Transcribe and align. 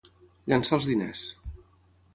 Llençar 0.53 0.79
els 0.79 0.89
diners. 0.93 1.23